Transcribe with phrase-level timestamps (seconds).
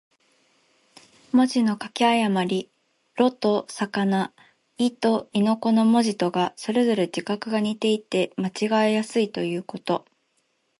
[1.31, 2.71] 文字の書き誤り。
[3.17, 4.33] 「魯」と「魚」、
[4.79, 10.03] 「亥」と「豕」の字とが、それぞれ字画が似ていて間違えやすいということ。